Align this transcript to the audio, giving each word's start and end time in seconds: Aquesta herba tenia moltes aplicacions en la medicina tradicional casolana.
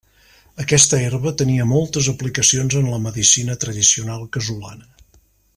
Aquesta 0.63 1.01
herba 1.07 1.33
tenia 1.41 1.67
moltes 1.73 2.09
aplicacions 2.13 2.79
en 2.81 2.91
la 2.95 3.01
medicina 3.05 3.59
tradicional 3.67 4.29
casolana. 4.39 4.91